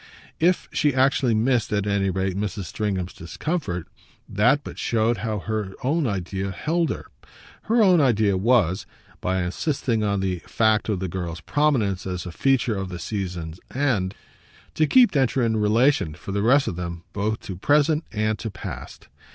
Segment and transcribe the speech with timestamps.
[0.39, 2.63] If she actually missed, at any rate, Mrs.
[2.63, 3.87] Stringham's discomfort,
[4.27, 7.05] that but showed how her own idea held her.
[7.65, 8.87] Her own idea was,
[9.21, 13.59] by insisting on the fact of the girl's prominence as a feature of the season's
[13.75, 14.15] end,
[14.73, 18.49] to keep Densher in relation, for the rest of them, both to present and to
[18.49, 19.07] past.